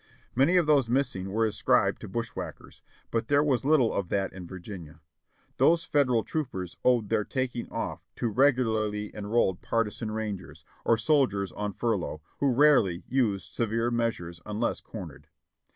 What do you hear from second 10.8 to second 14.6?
or soldiers on furlough, who rarely used severe measures